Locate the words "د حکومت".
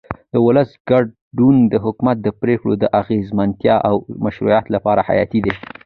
1.71-2.17